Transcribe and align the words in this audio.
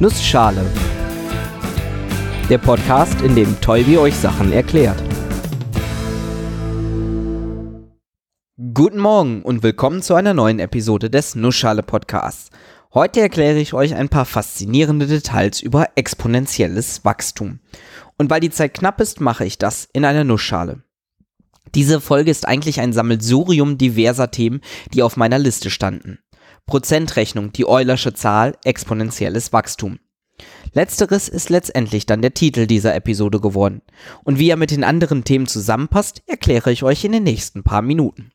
Nussschale. 0.00 0.64
Der 2.48 2.58
Podcast, 2.58 3.20
in 3.20 3.34
dem 3.34 3.60
Tolbi 3.60 3.98
euch 3.98 4.14
Sachen 4.14 4.52
erklärt. 4.52 5.02
Guten 8.74 9.00
Morgen 9.00 9.42
und 9.42 9.64
willkommen 9.64 10.00
zu 10.00 10.14
einer 10.14 10.34
neuen 10.34 10.60
Episode 10.60 11.10
des 11.10 11.34
Nussschale 11.34 11.82
Podcasts. 11.82 12.50
Heute 12.94 13.18
erkläre 13.18 13.58
ich 13.58 13.74
euch 13.74 13.96
ein 13.96 14.08
paar 14.08 14.24
faszinierende 14.24 15.08
Details 15.08 15.60
über 15.60 15.88
exponentielles 15.96 17.04
Wachstum. 17.04 17.58
Und 18.16 18.30
weil 18.30 18.38
die 18.38 18.50
Zeit 18.50 18.74
knapp 18.74 19.00
ist, 19.00 19.20
mache 19.20 19.44
ich 19.44 19.58
das 19.58 19.88
in 19.92 20.04
einer 20.04 20.22
Nussschale. 20.22 20.84
Diese 21.74 22.00
Folge 22.00 22.30
ist 22.30 22.46
eigentlich 22.46 22.80
ein 22.80 22.92
Sammelsurium 22.92 23.78
diverser 23.78 24.30
Themen, 24.30 24.60
die 24.94 25.02
auf 25.02 25.16
meiner 25.16 25.40
Liste 25.40 25.70
standen. 25.70 26.20
Prozentrechnung, 26.68 27.50
die 27.52 27.66
Eulersche 27.66 28.12
Zahl, 28.12 28.54
exponentielles 28.62 29.54
Wachstum. 29.54 29.98
Letzteres 30.74 31.28
ist 31.28 31.48
letztendlich 31.48 32.04
dann 32.04 32.20
der 32.20 32.34
Titel 32.34 32.66
dieser 32.66 32.94
Episode 32.94 33.40
geworden. 33.40 33.80
Und 34.22 34.38
wie 34.38 34.50
er 34.50 34.56
mit 34.56 34.70
den 34.70 34.84
anderen 34.84 35.24
Themen 35.24 35.46
zusammenpasst, 35.46 36.22
erkläre 36.26 36.70
ich 36.70 36.82
euch 36.82 37.04
in 37.04 37.12
den 37.12 37.22
nächsten 37.22 37.64
paar 37.64 37.80
Minuten. 37.80 38.32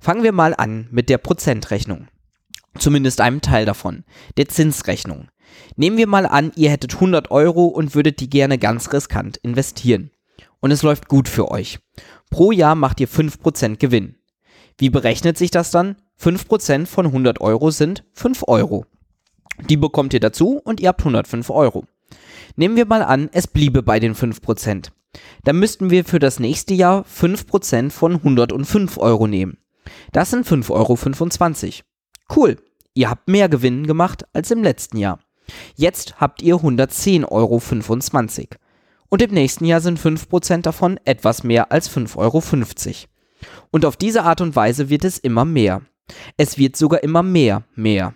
Fangen 0.00 0.22
wir 0.22 0.32
mal 0.32 0.54
an 0.54 0.86
mit 0.90 1.08
der 1.08 1.16
Prozentrechnung. 1.16 2.08
Zumindest 2.78 3.22
einem 3.22 3.40
Teil 3.40 3.64
davon, 3.64 4.04
der 4.36 4.48
Zinsrechnung. 4.48 5.28
Nehmen 5.74 5.96
wir 5.96 6.06
mal 6.06 6.26
an, 6.26 6.52
ihr 6.54 6.70
hättet 6.70 6.94
100 6.94 7.30
Euro 7.30 7.66
und 7.66 7.94
würdet 7.94 8.20
die 8.20 8.28
gerne 8.28 8.58
ganz 8.58 8.92
riskant 8.92 9.38
investieren. 9.38 10.10
Und 10.60 10.72
es 10.72 10.82
läuft 10.82 11.08
gut 11.08 11.26
für 11.26 11.50
euch. 11.50 11.78
Pro 12.30 12.52
Jahr 12.52 12.74
macht 12.74 13.00
ihr 13.00 13.08
5% 13.08 13.76
Gewinn. 13.76 14.16
Wie 14.76 14.90
berechnet 14.90 15.38
sich 15.38 15.50
das 15.50 15.70
dann? 15.70 15.96
5% 16.22 16.86
von 16.86 17.06
100 17.06 17.40
Euro 17.40 17.70
sind 17.70 18.04
5 18.12 18.44
Euro. 18.46 18.86
Die 19.68 19.76
bekommt 19.76 20.14
ihr 20.14 20.20
dazu 20.20 20.60
und 20.62 20.80
ihr 20.80 20.88
habt 20.88 21.00
105 21.00 21.50
Euro. 21.50 21.84
Nehmen 22.54 22.76
wir 22.76 22.86
mal 22.86 23.02
an, 23.02 23.28
es 23.32 23.48
bliebe 23.48 23.82
bei 23.82 23.98
den 23.98 24.14
5%. 24.14 24.90
Dann 25.44 25.58
müssten 25.58 25.90
wir 25.90 26.04
für 26.04 26.20
das 26.20 26.38
nächste 26.38 26.74
Jahr 26.74 27.04
5% 27.04 27.90
von 27.90 28.14
105 28.14 28.98
Euro 28.98 29.26
nehmen. 29.26 29.58
Das 30.12 30.30
sind 30.30 30.46
5,25 30.46 30.70
Euro. 30.70 31.84
Cool, 32.34 32.56
ihr 32.94 33.10
habt 33.10 33.28
mehr 33.28 33.48
Gewinn 33.48 33.86
gemacht 33.86 34.24
als 34.32 34.50
im 34.50 34.62
letzten 34.62 34.98
Jahr. 34.98 35.18
Jetzt 35.74 36.20
habt 36.20 36.40
ihr 36.40 36.56
110,25 36.56 37.28
Euro. 37.30 37.60
Und 39.08 39.22
im 39.22 39.32
nächsten 39.32 39.64
Jahr 39.64 39.80
sind 39.80 39.98
5% 39.98 40.62
davon 40.62 40.98
etwas 41.04 41.42
mehr 41.42 41.72
als 41.72 41.90
5,50 41.90 42.16
Euro. 42.16 42.42
Und 43.70 43.84
auf 43.84 43.96
diese 43.96 44.22
Art 44.22 44.40
und 44.40 44.54
Weise 44.54 44.88
wird 44.88 45.04
es 45.04 45.18
immer 45.18 45.44
mehr. 45.44 45.82
Es 46.36 46.58
wird 46.58 46.76
sogar 46.76 47.02
immer 47.02 47.22
mehr, 47.22 47.64
mehr. 47.74 48.14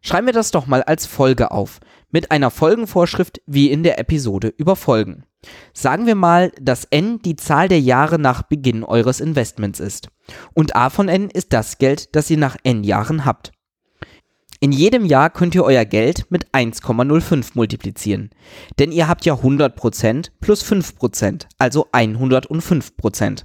Schreiben 0.00 0.26
wir 0.26 0.32
das 0.32 0.50
doch 0.50 0.66
mal 0.66 0.82
als 0.82 1.06
Folge 1.06 1.50
auf, 1.50 1.80
mit 2.10 2.30
einer 2.30 2.50
Folgenvorschrift 2.50 3.40
wie 3.46 3.70
in 3.70 3.82
der 3.82 3.98
Episode 3.98 4.52
über 4.56 4.76
Folgen. 4.76 5.24
Sagen 5.72 6.06
wir 6.06 6.14
mal, 6.14 6.52
dass 6.60 6.84
n 6.84 7.20
die 7.22 7.36
Zahl 7.36 7.68
der 7.68 7.80
Jahre 7.80 8.18
nach 8.18 8.42
Beginn 8.42 8.84
eures 8.84 9.20
Investments 9.20 9.80
ist. 9.80 10.08
Und 10.54 10.76
a 10.76 10.90
von 10.90 11.08
n 11.08 11.30
ist 11.30 11.52
das 11.52 11.78
Geld, 11.78 12.14
das 12.14 12.30
ihr 12.30 12.38
nach 12.38 12.56
n 12.62 12.84
Jahren 12.84 13.24
habt. 13.24 13.52
In 14.60 14.70
jedem 14.70 15.04
Jahr 15.04 15.28
könnt 15.28 15.56
ihr 15.56 15.64
euer 15.64 15.84
Geld 15.84 16.26
mit 16.30 16.50
1,05 16.52 17.50
multiplizieren. 17.54 18.30
Denn 18.78 18.92
ihr 18.92 19.08
habt 19.08 19.24
ja 19.24 19.34
100% 19.34 20.30
plus 20.40 20.64
5%, 20.64 21.46
also 21.58 21.88
105%. 21.90 23.44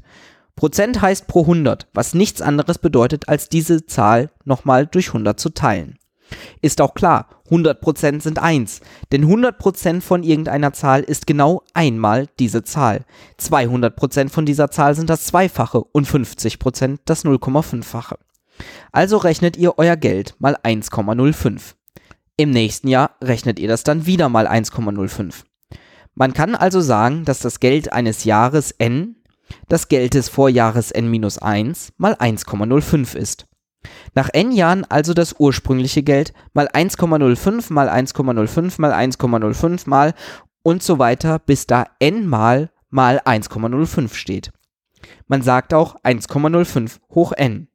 Prozent 0.58 1.02
heißt 1.02 1.28
pro 1.28 1.42
100, 1.42 1.88
was 1.94 2.16
nichts 2.16 2.42
anderes 2.42 2.80
bedeutet, 2.80 3.30
als 3.30 3.48
diese 3.48 3.86
Zahl 3.86 4.32
nochmal 4.44 4.88
durch 4.88 5.10
100 5.10 5.40
zu 5.40 5.50
teilen. 5.50 6.00
Ist 6.62 6.82
auch 6.82 6.96
klar, 6.96 7.28
100% 7.50 8.22
sind 8.22 8.40
1, 8.40 8.82
denn 9.12 9.26
100% 9.26 10.02
von 10.02 10.24
irgendeiner 10.24 10.74
Zahl 10.74 11.04
ist 11.04 11.28
genau 11.28 11.62
einmal 11.76 12.28
diese 12.40 12.64
Zahl. 12.64 13.06
200% 13.40 14.30
von 14.30 14.48
dieser 14.48 14.72
Zahl 14.72 14.96
sind 14.96 15.12
das 15.12 15.26
Zweifache 15.26 15.84
und 15.84 16.08
50% 16.08 17.00
das 17.06 17.24
0,5-fache. 17.24 18.18
Also 18.92 19.18
rechnet 19.18 19.58
ihr 19.58 19.78
euer 19.78 19.96
Geld 19.96 20.36
mal 20.40 20.56
1,05. 20.56 21.76
Im 22.36 22.50
nächsten 22.50 22.88
Jahr 22.88 23.12
rechnet 23.24 23.60
ihr 23.60 23.68
das 23.68 23.84
dann 23.84 24.08
wieder 24.08 24.28
mal 24.28 24.48
1,05. 24.48 25.44
Man 26.16 26.34
kann 26.34 26.56
also 26.56 26.82
sagen, 26.82 27.26
dass 27.26 27.40
das 27.40 27.60
Geld 27.60 27.94
eines 27.94 28.24
Jahres 28.24 28.72
n 28.72 29.18
das 29.68 29.88
Geld 29.88 30.14
des 30.14 30.30
Vorjahres 30.30 30.92
n-1 30.92 31.90
mal 31.98 32.14
1,05 32.16 33.16
ist. 33.16 33.48
Nach 34.14 34.30
n 34.34 34.52
Jahren 34.52 34.86
also 34.86 35.14
das 35.14 35.36
ursprüngliche 35.38 36.04
Geld 36.04 36.34
mal 36.54 36.68
1,05 36.68 37.72
mal 37.72 37.90
1,05 37.90 38.82
mal 38.82 38.94
1,05 38.94 39.90
mal 39.90 40.14
und 40.64 40.84
so 40.84 41.00
weiter, 41.00 41.40
bis 41.40 41.68
da 41.68 41.86
n 42.00 42.28
mal 42.28 42.70
mal 42.90 43.20
1,05 43.20 44.14
steht. 44.16 44.52
Man 45.28 45.42
sagt 45.42 45.74
auch 45.74 45.96
1,05 46.04 46.98
hoch 47.14 47.32
n. 47.34 47.68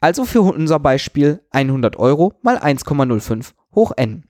Also 0.00 0.24
für 0.24 0.42
unser 0.42 0.78
Beispiel 0.78 1.42
100 1.50 1.96
Euro 1.96 2.34
mal 2.42 2.58
1,05 2.58 3.52
hoch 3.74 3.92
n. 3.96 4.24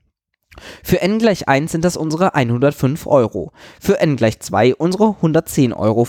Für 0.83 1.01
n 1.01 1.19
gleich 1.19 1.47
1 1.47 1.71
sind 1.71 1.85
das 1.85 1.97
unsere 1.97 2.35
105 2.35 3.07
Euro. 3.07 3.51
Für 3.79 3.99
n 3.99 4.15
gleich 4.15 4.39
2 4.39 4.75
unsere 4.75 5.15
110,25 5.21 5.75
Euro. 5.75 6.05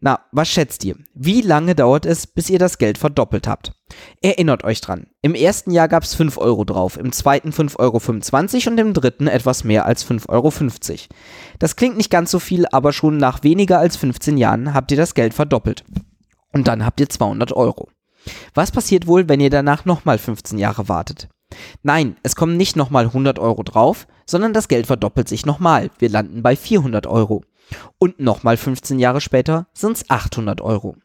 Na, 0.00 0.20
was 0.32 0.48
schätzt 0.48 0.84
ihr? 0.84 0.96
Wie 1.14 1.42
lange 1.42 1.74
dauert 1.74 2.06
es, 2.06 2.26
bis 2.26 2.50
ihr 2.50 2.58
das 2.58 2.78
Geld 2.78 2.98
verdoppelt 2.98 3.46
habt? 3.46 3.72
Erinnert 4.22 4.64
euch 4.64 4.80
dran. 4.80 5.06
Im 5.22 5.34
ersten 5.34 5.70
Jahr 5.70 5.88
gab 5.88 6.02
es 6.02 6.14
5 6.14 6.38
Euro 6.38 6.64
drauf, 6.64 6.96
im 6.96 7.12
zweiten 7.12 7.50
5,25 7.50 7.78
Euro 7.78 8.70
und 8.70 8.78
im 8.78 8.94
dritten 8.94 9.26
etwas 9.26 9.64
mehr 9.64 9.86
als 9.86 10.06
5,50 10.06 10.28
Euro. 10.28 10.52
Das 11.58 11.76
klingt 11.76 11.96
nicht 11.96 12.10
ganz 12.10 12.30
so 12.30 12.38
viel, 12.38 12.66
aber 12.70 12.92
schon 12.92 13.16
nach 13.16 13.42
weniger 13.42 13.78
als 13.78 13.96
15 13.96 14.36
Jahren 14.38 14.74
habt 14.74 14.90
ihr 14.90 14.96
das 14.96 15.14
Geld 15.14 15.34
verdoppelt. 15.34 15.84
Und 16.52 16.66
dann 16.66 16.84
habt 16.84 17.00
ihr 17.00 17.08
200 17.08 17.52
Euro. 17.52 17.88
Was 18.54 18.72
passiert 18.72 19.06
wohl, 19.06 19.28
wenn 19.28 19.40
ihr 19.40 19.50
danach 19.50 19.84
nochmal 19.84 20.18
15 20.18 20.58
Jahre 20.58 20.88
wartet? 20.88 21.28
Nein, 21.82 22.16
es 22.22 22.36
kommen 22.36 22.56
nicht 22.56 22.76
nochmal 22.76 23.06
100 23.06 23.38
Euro 23.38 23.62
drauf, 23.62 24.06
sondern 24.26 24.52
das 24.52 24.68
Geld 24.68 24.86
verdoppelt 24.86 25.28
sich 25.28 25.46
nochmal. 25.46 25.90
Wir 25.98 26.08
landen 26.08 26.42
bei 26.42 26.56
400 26.56 27.06
Euro. 27.06 27.42
Und 27.98 28.20
nochmal 28.20 28.56
15 28.56 28.98
Jahre 28.98 29.20
später 29.20 29.66
sind 29.72 29.96
es 29.96 30.10
800 30.10 30.60
Euro. 30.60 30.96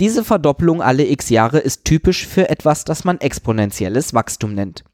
Diese 0.00 0.24
Verdoppelung 0.24 0.82
alle 0.82 1.06
x 1.06 1.28
Jahre 1.28 1.58
ist 1.58 1.84
typisch 1.84 2.26
für 2.26 2.48
etwas, 2.48 2.84
das 2.84 3.04
man 3.04 3.20
exponentielles 3.20 4.14
Wachstum 4.14 4.54
nennt. 4.54 4.84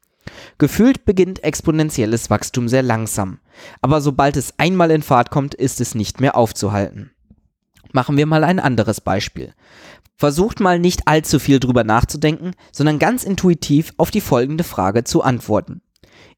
Gefühlt 0.57 1.05
beginnt 1.05 1.43
exponentielles 1.43 2.29
Wachstum 2.29 2.67
sehr 2.67 2.83
langsam, 2.83 3.39
aber 3.81 4.01
sobald 4.01 4.37
es 4.37 4.53
einmal 4.57 4.91
in 4.91 5.01
Fahrt 5.01 5.31
kommt, 5.31 5.55
ist 5.55 5.81
es 5.81 5.95
nicht 5.95 6.21
mehr 6.21 6.35
aufzuhalten. 6.35 7.11
Machen 7.91 8.17
wir 8.17 8.25
mal 8.25 8.43
ein 8.43 8.59
anderes 8.59 9.01
Beispiel. 9.01 9.53
Versucht 10.17 10.59
mal 10.59 10.79
nicht 10.79 11.07
allzu 11.07 11.39
viel 11.39 11.59
drüber 11.59 11.83
nachzudenken, 11.83 12.51
sondern 12.71 12.99
ganz 12.99 13.23
intuitiv 13.23 13.93
auf 13.97 14.11
die 14.11 14.21
folgende 14.21 14.63
Frage 14.63 15.03
zu 15.03 15.23
antworten. 15.23 15.81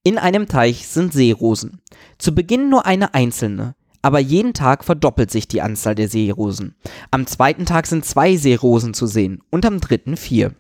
In 0.04 0.18
einem 0.18 0.48
Teich 0.48 0.88
sind 0.88 1.14
Seerosen. 1.14 1.82
Zu 2.18 2.34
Beginn 2.34 2.70
nur 2.70 2.86
eine 2.86 3.14
einzelne, 3.14 3.76
aber 4.02 4.20
jeden 4.20 4.54
Tag 4.54 4.84
verdoppelt 4.84 5.32
sich 5.32 5.48
die 5.48 5.62
Anzahl 5.62 5.96
der 5.96 6.10
Seerosen. 6.10 6.76
Am 7.12 7.28
zweiten 7.28 7.66
Tag 7.66 7.88
sind 7.88 8.06
zwei 8.06 8.36
Seerosen 8.36 8.94
zu 8.94 9.08
sehen 9.08 9.42
und 9.50 9.66
am 9.66 9.80
dritten 9.80 10.18
vier. 10.18 10.54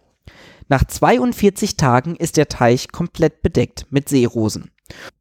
Nach 0.67 0.83
42 0.83 1.75
Tagen 1.75 2.15
ist 2.15 2.37
der 2.37 2.47
Teich 2.47 2.91
komplett 2.91 3.41
bedeckt 3.41 3.87
mit 3.89 4.09
Seerosen. 4.09 4.71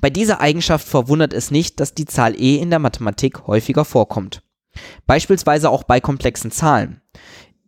Bei 0.00 0.10
dieser 0.10 0.40
Eigenschaft 0.40 0.86
verwundert 0.86 1.32
es 1.32 1.50
nicht, 1.50 1.80
dass 1.80 1.94
die 1.94 2.04
Zahl 2.04 2.40
e 2.40 2.56
in 2.56 2.70
der 2.70 2.78
Mathematik 2.78 3.46
häufiger 3.46 3.84
vorkommt. 3.84 4.42
Beispielsweise 5.06 5.70
auch 5.70 5.84
bei 5.84 6.00
komplexen 6.00 6.50
Zahlen. 6.50 7.00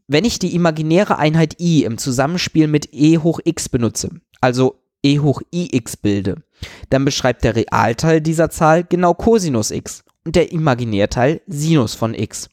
Wenn 0.06 0.24
ich 0.24 0.38
die 0.38 0.54
imaginäre 0.54 1.18
Einheit 1.18 1.60
i 1.60 1.84
im 1.84 1.98
Zusammenspiel 1.98 2.66
mit 2.66 2.88
e 2.92 3.18
hoch 3.18 3.40
x 3.44 3.68
benutze, 3.68 4.10
also 4.40 4.80
e 5.02 5.18
hoch 5.18 5.42
ix 5.52 5.96
bilde, 5.96 6.42
dann 6.90 7.04
beschreibt 7.04 7.44
der 7.44 7.56
Realteil 7.56 8.20
dieser 8.20 8.50
Zahl 8.50 8.84
genau 8.84 9.14
Cosinus 9.14 9.70
x 9.70 10.04
und 10.24 10.36
der 10.36 10.52
Imaginärteil 10.52 11.40
Sinus 11.46 11.94
von 11.94 12.14
x. 12.14 12.48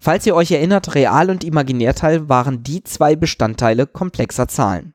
Falls 0.00 0.26
ihr 0.26 0.34
euch 0.34 0.50
erinnert, 0.50 0.94
Real- 0.94 1.30
und 1.30 1.44
Imaginärteil 1.44 2.28
waren 2.28 2.62
die 2.62 2.82
zwei 2.84 3.16
Bestandteile 3.16 3.86
komplexer 3.86 4.48
Zahlen. 4.48 4.94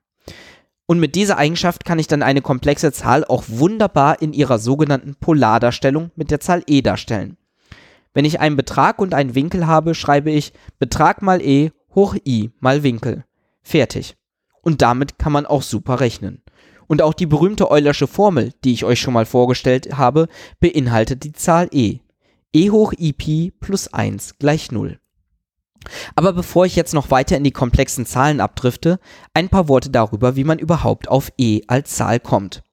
Und 0.86 1.00
mit 1.00 1.16
dieser 1.16 1.38
Eigenschaft 1.38 1.86
kann 1.86 2.00
ich 2.00 2.08
dann 2.08 2.24
eine 2.24 2.42
komplexe 2.42 2.92
Zahl 2.92 3.24
auch 3.24 3.46
wunderbar 3.48 4.22
in 4.22 4.34
ihrer 4.34 4.60
sogenannten 4.60 5.16
Polardarstellung 5.16 6.12
mit 6.16 6.30
der 6.30 6.40
Zahl 6.40 6.64
e 6.68 6.82
darstellen. 6.82 7.38
Wenn 8.14 8.26
ich 8.26 8.40
einen 8.40 8.58
Betrag 8.58 9.00
und 9.00 9.14
einen 9.14 9.34
Winkel 9.34 9.66
habe, 9.66 9.96
schreibe 9.96 10.30
ich 10.30 10.54
Betrag 10.80 11.22
mal 11.22 11.42
e 11.42 11.72
hoch 11.96 12.16
i 12.26 12.52
mal 12.60 12.84
Winkel. 12.84 13.24
Fertig. 13.64 14.16
Und 14.62 14.82
damit 14.82 15.18
kann 15.18 15.32
man 15.32 15.46
auch 15.46 15.62
super 15.62 16.00
rechnen. 16.00 16.42
Und 16.88 17.02
auch 17.02 17.14
die 17.14 17.26
berühmte 17.26 17.72
Eulersche 17.72 18.08
Formel, 18.08 18.52
die 18.64 18.74
ich 18.74 18.84
euch 18.86 19.00
schon 19.00 19.14
mal 19.14 19.26
vorgestellt 19.26 19.98
habe, 19.98 20.28
beinhaltet 20.60 21.24
die 21.24 21.34
Zahl 21.34 21.70
e. 21.72 22.00
e 22.54 22.70
hoch 22.70 22.94
i 23.00 23.14
pi 23.14 23.54
plus 23.60 23.94
1 23.94 24.38
gleich 24.38 24.72
0. 24.72 25.00
Aber 26.16 26.34
bevor 26.34 26.66
ich 26.66 26.76
jetzt 26.76 26.94
noch 26.94 27.12
weiter 27.12 27.38
in 27.38 27.44
die 27.44 27.52
komplexen 27.52 28.06
Zahlen 28.06 28.40
abdrifte, 28.40 29.00
ein 29.34 29.50
paar 29.50 29.68
Worte 29.68 29.90
darüber, 29.90 30.36
wie 30.36 30.44
man 30.44 30.60
überhaupt 30.60 31.08
auf 31.08 31.32
e 31.38 31.62
als 31.68 31.96
Zahl 31.96 32.20
kommt. 32.20 32.64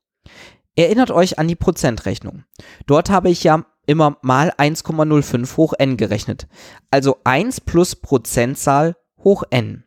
Erinnert 0.76 1.10
euch 1.10 1.38
an 1.38 1.48
die 1.48 1.56
Prozentrechnung. 1.56 2.44
Dort 2.86 3.10
habe 3.10 3.30
ich 3.30 3.44
ja 3.44 3.64
immer 3.86 4.18
mal 4.22 4.50
1,05 4.56 5.56
hoch 5.56 5.74
n 5.78 5.96
gerechnet, 5.96 6.46
also 6.90 7.18
1 7.24 7.62
plus 7.62 7.96
Prozentzahl 7.96 8.96
hoch 9.22 9.42
n. 9.50 9.84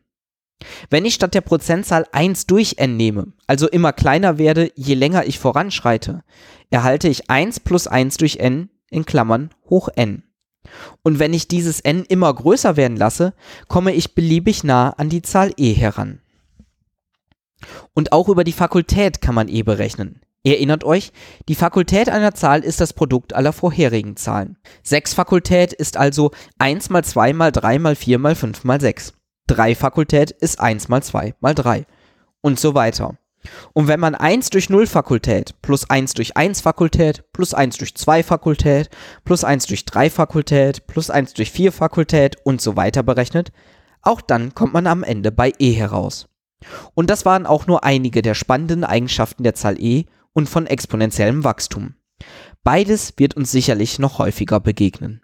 Wenn 0.90 1.04
ich 1.04 1.14
statt 1.14 1.34
der 1.34 1.40
Prozentzahl 1.40 2.06
1 2.12 2.46
durch 2.46 2.76
n 2.78 2.96
nehme, 2.96 3.32
also 3.46 3.68
immer 3.68 3.92
kleiner 3.92 4.38
werde, 4.38 4.70
je 4.76 4.94
länger 4.94 5.26
ich 5.26 5.38
voranschreite, 5.38 6.22
erhalte 6.70 7.08
ich 7.08 7.30
1 7.30 7.60
plus 7.60 7.86
1 7.86 8.16
durch 8.18 8.36
n 8.36 8.70
in 8.90 9.06
Klammern 9.06 9.50
hoch 9.68 9.88
n. 9.96 10.22
Und 11.02 11.18
wenn 11.18 11.32
ich 11.34 11.48
dieses 11.48 11.80
n 11.80 12.04
immer 12.08 12.32
größer 12.32 12.76
werden 12.76 12.96
lasse, 12.96 13.34
komme 13.68 13.92
ich 13.92 14.14
beliebig 14.14 14.64
nah 14.64 14.90
an 14.90 15.08
die 15.08 15.22
Zahl 15.22 15.52
e 15.56 15.72
heran. 15.72 16.20
Und 17.94 18.12
auch 18.12 18.28
über 18.28 18.44
die 18.44 18.52
Fakultät 18.52 19.20
kann 19.20 19.34
man 19.34 19.48
e 19.48 19.62
berechnen. 19.62 20.20
Erinnert 20.46 20.84
euch, 20.84 21.10
die 21.48 21.54
Fakultät 21.54 22.10
einer 22.10 22.34
Zahl 22.34 22.62
ist 22.62 22.80
das 22.80 22.92
Produkt 22.92 23.32
aller 23.32 23.54
vorherigen 23.54 24.16
Zahlen. 24.16 24.58
6 24.82 25.14
Fakultät 25.14 25.72
ist 25.72 25.96
also 25.96 26.32
1 26.58 26.90
mal 26.90 27.02
2 27.02 27.32
mal 27.32 27.50
3 27.50 27.78
mal 27.78 27.96
4 27.96 28.18
mal 28.18 28.34
5 28.34 28.62
mal 28.64 28.78
6. 28.78 29.14
3 29.46 29.74
Fakultät 29.74 30.30
ist 30.30 30.60
1 30.60 30.88
mal 30.88 31.02
2 31.02 31.34
mal 31.40 31.54
3 31.54 31.86
und 32.42 32.60
so 32.60 32.74
weiter. 32.74 33.16
Und 33.72 33.88
wenn 33.88 34.00
man 34.00 34.14
1 34.14 34.50
durch 34.50 34.70
0 34.70 34.86
Fakultät 34.86 35.54
plus 35.62 35.88
1 35.88 36.14
durch 36.14 36.36
1 36.36 36.60
Fakultät 36.60 37.24
plus 37.32 37.54
1 37.54 37.76
durch 37.78 37.94
2 37.94 38.22
Fakultät 38.22 38.90
plus 39.24 39.44
1 39.44 39.66
durch 39.66 39.84
3 39.84 40.10
Fakultät 40.10 40.86
plus 40.86 41.10
1 41.10 41.34
durch 41.34 41.50
4 41.50 41.72
Fakultät 41.72 42.36
und 42.44 42.60
so 42.60 42.76
weiter 42.76 43.02
berechnet, 43.02 43.52
auch 44.02 44.20
dann 44.20 44.54
kommt 44.54 44.72
man 44.72 44.86
am 44.86 45.02
Ende 45.02 45.32
bei 45.32 45.52
e 45.58 45.72
heraus. 45.72 46.28
Und 46.94 47.10
das 47.10 47.24
waren 47.24 47.46
auch 47.46 47.66
nur 47.66 47.84
einige 47.84 48.22
der 48.22 48.34
spannenden 48.34 48.84
Eigenschaften 48.84 49.42
der 49.42 49.54
Zahl 49.54 49.80
e 49.80 50.06
und 50.32 50.48
von 50.48 50.66
exponentiellem 50.66 51.44
Wachstum. 51.44 51.94
Beides 52.62 53.14
wird 53.16 53.36
uns 53.36 53.50
sicherlich 53.50 53.98
noch 53.98 54.18
häufiger 54.18 54.60
begegnen. 54.60 55.22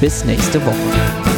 Bis 0.00 0.24
nächste 0.24 0.64
Woche. 0.64 1.33